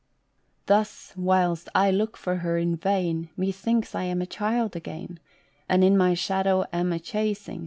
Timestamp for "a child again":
4.19-5.19